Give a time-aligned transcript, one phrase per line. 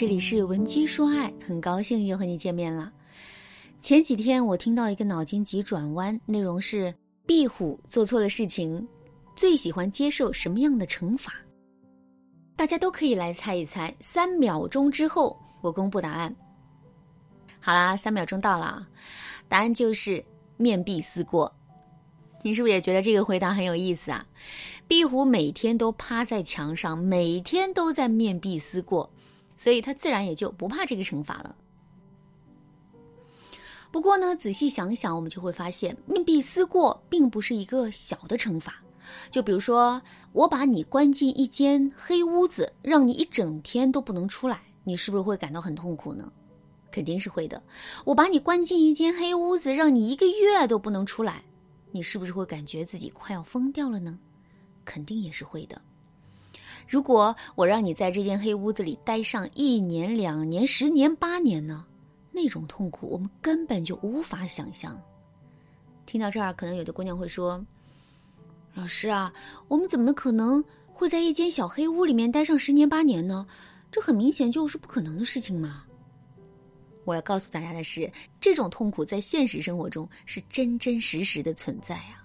[0.00, 2.90] 这里是文姬说爱，很高兴又和你见面了。
[3.82, 6.94] 前几天我听到一个脑筋急转弯，内容是
[7.26, 8.88] 壁虎做错了事情，
[9.36, 11.34] 最喜欢接受什么样的惩罚？
[12.56, 13.94] 大家都可以来猜一猜。
[14.00, 16.34] 三秒钟之后，我公布答案。
[17.60, 18.88] 好啦，三秒钟到了，
[19.50, 20.24] 答案就是
[20.56, 21.54] 面壁思过。
[22.42, 24.26] 你是不是也觉得这个回答很有意思啊？
[24.88, 29.10] 壁虎每天都趴在墙上，每天都在面壁思过。
[29.60, 31.54] 所以他自然也就不怕这个惩罚了。
[33.90, 38.82] 不过呢，仔细想想，我们就会发现，面壁思过并不是一个小的惩罚。
[39.30, 40.00] 就比如说，
[40.32, 46.32] 我把你关进一间黑屋子，让你一整天都不能出来，你是不是会感到很痛苦呢？
[46.90, 47.62] 肯定是会的。
[48.06, 51.44] 我把你关进一间黑屋子，让你一个月都不能出来，
[51.90, 54.18] 你是不是会感觉自己快要疯掉了呢？
[54.86, 55.78] 肯定也是会的。
[56.88, 61.84] 如果我让你在这间黑屋子里待上一年、两年、十年、八年呢？
[62.32, 65.00] 那种痛苦我们根本就无法想象。
[66.06, 67.64] 听到这儿，可能有的姑娘会说
[68.74, 69.32] ：“老师啊，
[69.68, 73.46] 我们怎么可能会在一间小黑屋里面待上十年八年呢？
[73.90, 75.84] 这很明显就是不可能的事情嘛！”
[77.04, 82.19] 我要告诉大家的是，这种痛苦在现实生活中是真真实实的存在啊。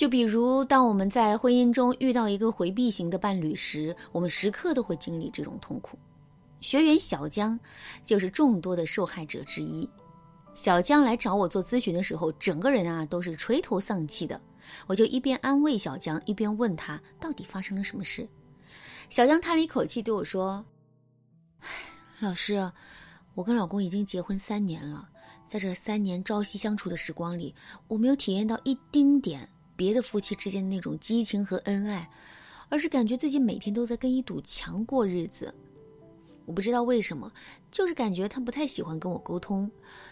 [0.00, 5.98] 就比如，当我们在婚姻中遇到一个回避型的伴侣时，我们时刻都会经历这种痛苦。
[6.62, 7.60] 学员小江
[8.02, 9.86] 就是众多的受害者之一。
[10.54, 14.40] 小江来找我做咨询的时候，整个人啊都是垂头丧气的。
[14.86, 18.26] 我就一边安慰小江，一边问他到底发生了什么事。
[19.10, 20.64] 小江叹了一口气对我说
[21.60, 21.68] ：“唉，
[22.20, 22.72] 老师，
[23.34, 25.06] 我跟老公已经结婚三年了，
[25.46, 27.54] 在这三年朝夕相处的时光里，
[27.86, 29.46] 我没有体验到一丁点。”
[29.80, 32.06] 别的夫妻之间的那种激情和恩爱，
[32.68, 35.54] 而是感觉自己每天都在跟一堵墙过日子。
[36.44, 37.32] 我不知道为什么，
[37.70, 39.70] 就是感觉他不太喜欢跟我沟通，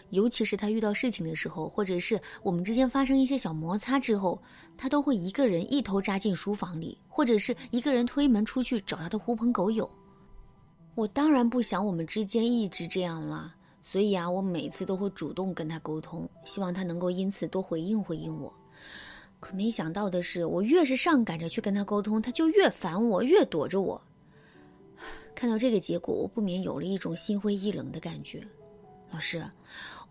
[0.09, 4.41] 尤其是他遇到事情的时候，或者是我们之间发生一些小摩擦之后，
[4.75, 9.87] 他都会一个人一头扎进书房里，或者是一个人推门出去找他的狐朋狗友。
[10.95, 13.53] 我当然不想我们之间一直这样了，
[13.83, 18.51] 所以啊，我每次都会主动跟他沟通，希望他能够因此多回应回应我。
[19.39, 24.01] 可没想到的是，我越是上赶着去跟他沟通，他就越烦我，越躲着我。
[25.33, 28.45] 看到这个结果，我不免有了一种心灰意冷的感觉。
[29.11, 29.43] 老师，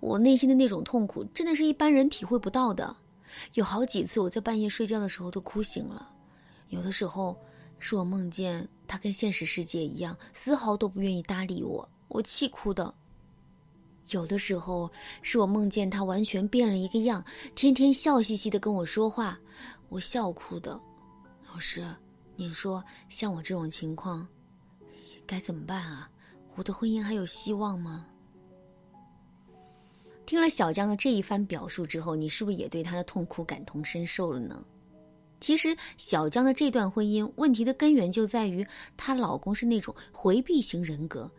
[0.01, 2.97] 我内心的那种痛苦，真的是一般人体会不到的。
[3.53, 6.09] 有好几次，我在半夜睡觉的时候都哭醒了。
[6.71, 7.37] 有的时候，
[7.79, 12.95] 是我梦见他跟现实世界一样，丝毫都不愿意搭理我，我气哭的。
[14.11, 14.91] 有的时候
[15.23, 17.25] 是我梦见他完全变了一个样，
[17.55, 19.39] 天天笑嘻嘻的跟我说话，
[19.89, 20.81] 我笑哭的。
[21.53, 21.85] 老师，
[22.37, 24.27] 你说像我这种情况
[25.27, 26.09] 该怎么办啊？
[26.55, 28.07] 我的婚姻还有希望吗？
[30.27, 34.65] 听了小江的这一番表述之后，你是不是也对他的痛苦感同身受了呢？
[35.41, 38.67] 其实小江的这段婚姻问题的根源就在于
[38.97, 41.31] 她老公是那种回避型人格。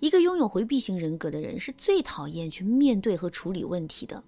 [0.00, 4.22] 一个拥有回避型人格的人是最讨厌去面对和处理问题的。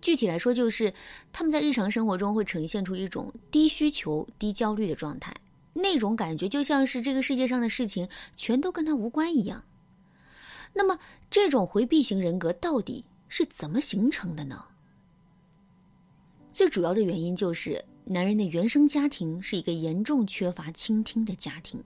[0.00, 0.92] 具体来说，就是
[1.32, 5.32] 他们在日常生活中会呈现出一种低需求、低焦虑的状态，
[5.72, 9.64] 那种感觉就像是这个世界上的事情全都跟他无关一样。
[10.72, 10.98] 那么，
[11.30, 14.64] 这种回避型人格到底是怎么形成的呢？
[16.52, 21.82] 最主要的原因就是男人的原生家庭是一个严重缺乏倾听的家庭。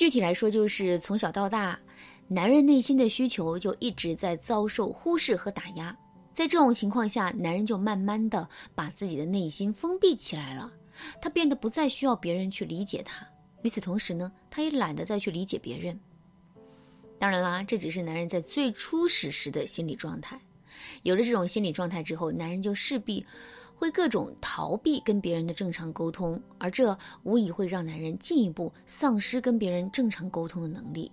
[0.00, 1.78] 具体来说，就是从小到大，
[2.26, 5.94] 男人内心的需求就一直在遭受忽视和打压。
[6.32, 10.72] 在这种情况下，男人就慢慢的把自己的内心封闭起来了，
[11.20, 13.28] 他变得不再需要别人去理解他。
[13.60, 16.00] 与此同时呢，他也懒得再去理解别人。
[17.18, 20.40] 当然啦，这只是男人在最初始时的心理状态。
[21.02, 23.22] 有了这种心理状态之后，男人就势必。
[23.80, 31.10] 会各种逃避跟别人的正常沟通，而这无疑会让男人进一步丧失跟别人正常沟通的能力。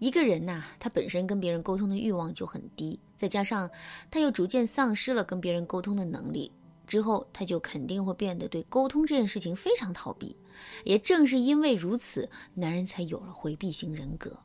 [0.00, 3.70] 一个人呐，他本身跟别人沟通的欲望就很低，再加上
[4.10, 6.50] 他又逐渐丧失了跟别人沟通的能力，
[6.88, 10.36] 之后他就肯定会变得对沟通这件事情非常逃避。
[10.84, 14.36] 也正是因为如此，男人才有了回避型人格。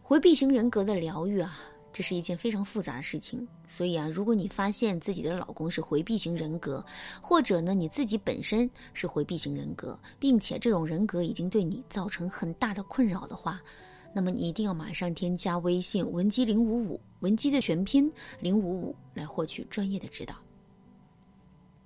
[0.00, 1.58] 回避型人格的疗愈啊。
[1.92, 6.84] 这是一件非常复杂的事情，所以啊，如果你发现自己的老公是回避型人格，
[7.20, 13.60] 或者呢你自己本身是回避型人格，并且这种人格已经对你造成很大的困扰的话，
[14.14, 18.10] 那么你一定要马上添加微信文姬零五五，文姬的全拼
[18.40, 20.34] 零五五，来获取专业的指导。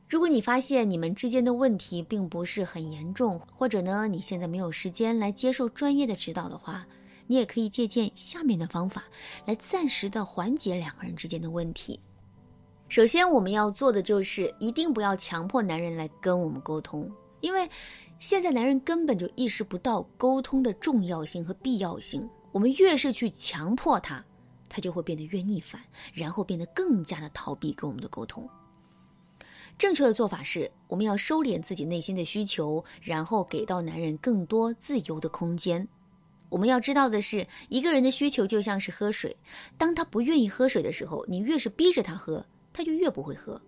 [0.09, 6.87] 如果你发现你们之间的问题并不是很严重，或者呢你现在没有时间来接受专业的指导的话，
[7.27, 9.05] 你也可以借鉴下面的方法
[9.45, 11.99] 来暂时的缓解两个人之间的问题。
[12.89, 17.69] 首先，我们要做的就是一定不要强迫男人来跟我们沟通，因为
[18.21, 22.29] 现在男人根本就意识不到沟通的重要性和必要性。
[22.53, 24.25] 我们越是去强迫他，
[24.69, 25.83] 他就会变得越逆反，
[26.15, 28.49] 然后变得更加的逃避跟我们的沟通。
[29.77, 35.87] 正确的做法是，我们要收敛自己内心的需求，然后给到男人更多自由的空间。
[36.57, 39.37] 我们要知道的是，一个人的需求就像是喝水，
[39.77, 42.43] 当他不愿意喝水的时候，你越是逼着他喝，
[42.73, 43.61] 他就越不会喝。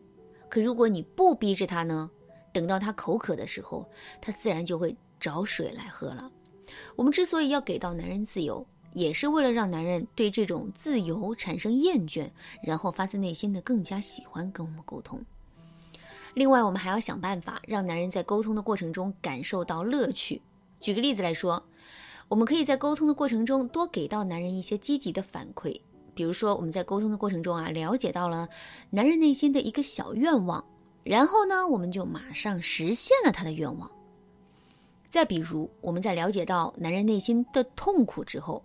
[0.48, 2.10] 可如果你不逼着他呢，
[2.50, 3.86] 等到他口渴的时候，
[4.22, 6.32] 他自然就会找水来喝了。
[6.96, 12.26] 我们之所以要给到男人自由，也是为了让男人对这种自由产生厌倦，
[12.62, 15.20] 然后发自内心的更加喜欢跟我们沟通。
[16.32, 20.40] 另外，我们还要想办法让男人在沟通的过程中感受到乐趣。
[20.80, 21.62] 举个例子来说，
[22.28, 25.80] 我们可以在沟通的过程中多给到男人一些积极的反馈。
[26.14, 28.48] 比如说，我们在沟通的过程中啊，了解到了
[28.90, 30.64] 男人内心的一个小愿望，
[31.04, 33.90] 然后呢，我们就马上实现了他的愿望。
[35.08, 38.62] 再比如，我们在了解到男人内心的痛苦之后，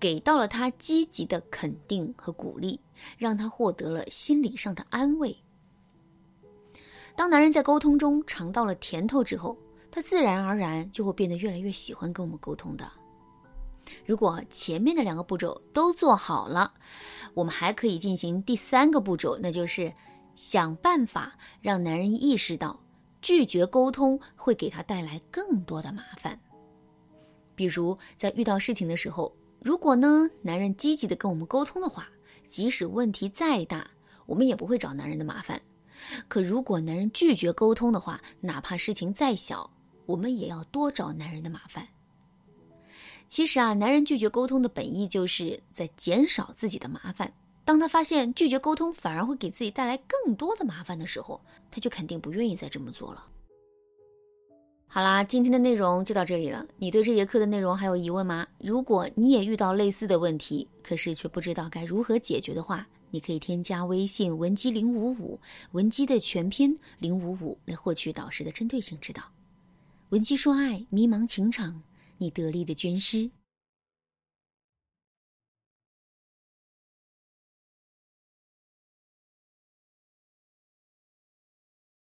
[0.00, 2.80] 给到了他积极的肯定和鼓励，
[3.16, 5.36] 让他获得了心理上的安慰。
[7.14, 9.56] 当男人在沟通中尝到了甜头之后，
[9.90, 12.90] 他自然而然就会变得越来越喜欢跟我们沟通的。
[14.04, 16.72] 如果前面的两个步骤都做好了，
[17.34, 19.92] 我们还可以进行第三个步骤，那就是
[20.34, 22.78] 想办法让男人意识到
[23.22, 26.38] 拒绝沟通会给他带来更多的麻烦。
[27.54, 32.08] 比如在遇到事情的时候，如果呢男人积极的跟我们沟通的话，
[32.46, 33.90] 即使问题再大，
[34.26, 35.60] 我们也不会找男人的麻烦。
[36.28, 39.68] 可如果男人拒绝沟通的话，哪怕事情再小，
[40.08, 41.86] 我们也要多找男人的麻烦。
[43.26, 47.30] 其实啊，男人拒绝沟通的本意就是在减少自己的麻烦。
[47.62, 51.38] 当他发现拒绝沟通反而会给自己带来更多的麻烦的时候，
[51.70, 53.26] 他就肯定不愿意再这么做了。
[54.86, 56.66] 好啦，今天的内容就到这里了。
[56.78, 58.46] 你对这节课的内容还有疑问吗？
[58.58, 65.38] 如果你也遇到类似的问题，可是却不知道该如何解决的话，你可以添加微信文姬零五五，
[65.72, 69.22] 文姬的全拼零五五来获取导师的针对性指导。
[70.10, 71.82] 文姬说爱，迷茫情场，
[72.16, 73.30] 你得力的军师。